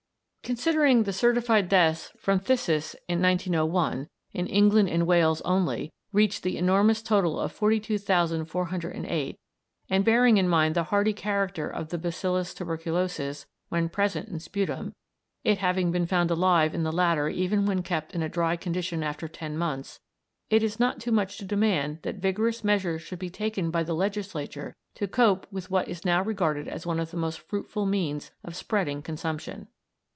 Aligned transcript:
Considering 0.43 0.97
that 0.97 1.03
the 1.05 1.13
certified 1.13 1.69
deaths 1.69 2.11
from 2.17 2.37
phthisis 2.37 2.93
in 3.07 3.21
1901, 3.21 4.09
in 4.33 4.47
England 4.47 4.89
and 4.89 5.07
Wales 5.07 5.39
only, 5.45 5.93
reached 6.11 6.43
the 6.43 6.57
enormous 6.57 7.01
total 7.01 7.39
of 7.39 7.53
42,408, 7.53 9.39
and 9.89 10.03
bearing 10.03 10.35
in 10.35 10.49
mind 10.49 10.75
the 10.75 10.83
hardy 10.91 11.13
character 11.13 11.69
of 11.69 11.87
the 11.87 11.97
bacillus 11.97 12.53
tuberculosis 12.53 13.45
when 13.69 13.87
present 13.87 14.27
in 14.27 14.41
sputum, 14.41 14.91
it 15.45 15.59
having 15.59 15.89
been 15.89 16.05
found 16.05 16.29
alive 16.29 16.75
in 16.75 16.83
the 16.83 16.91
latter 16.91 17.29
even 17.29 17.65
when 17.65 17.81
kept 17.81 18.11
in 18.13 18.21
a 18.21 18.27
dry 18.27 18.57
condition 18.57 19.03
after 19.03 19.29
ten 19.29 19.57
months, 19.57 20.01
it 20.49 20.61
is 20.61 20.77
not 20.81 20.99
too 20.99 21.13
much 21.13 21.37
to 21.37 21.45
demand 21.45 21.99
that 22.01 22.15
vigorous 22.17 22.61
measures 22.61 23.01
should 23.01 23.19
be 23.19 23.29
taken 23.29 23.71
by 23.71 23.83
the 23.83 23.95
legislature 23.95 24.73
to 24.95 25.07
cope 25.07 25.47
with 25.49 25.71
what 25.71 25.87
is 25.87 26.03
now 26.03 26.21
regarded 26.21 26.67
as 26.67 26.85
one 26.85 26.99
of 26.99 27.09
the 27.11 27.15
most 27.15 27.39
fruitful 27.39 27.85
means 27.85 28.31
of 28.43 28.53
spreading 28.53 29.01
consumption. 29.01 29.69